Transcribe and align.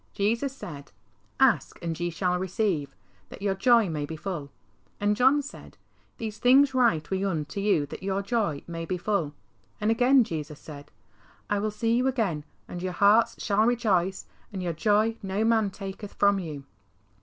Jesus 0.15 0.51
said," 0.55 0.91
Ask, 1.39 1.77
and 1.83 1.99
ye 1.99 2.09
shall 2.09 2.39
receive, 2.39 2.95
that 3.29 3.43
your 3.43 3.53
joy 3.53 3.87
may 3.87 4.03
be 4.03 4.15
full." 4.15 4.49
And 4.99 5.15
John 5.15 5.43
said, 5.43 5.77
"These 6.17 6.39
things 6.39 6.73
write 6.73 7.11
we 7.11 7.23
unto 7.23 7.59
you 7.61 7.85
that 7.85 8.01
your 8.01 8.23
joy 8.23 8.63
may 8.65 8.83
be 8.83 8.97
full." 8.97 9.35
And 9.79 9.91
again 9.91 10.23
Jesus 10.23 10.59
said," 10.59 10.89
I 11.51 11.59
will 11.59 11.69
see 11.69 11.95
you 11.95 12.07
again, 12.07 12.45
and 12.67 12.81
your 12.81 12.93
hearts 12.93 13.39
shall 13.43 13.63
rejoice, 13.67 14.25
and 14.51 14.63
your 14.63 14.73
joy 14.73 15.17
no 15.21 15.45
man 15.45 15.69
taketh 15.69 16.15
from 16.15 16.39
you." 16.39 16.63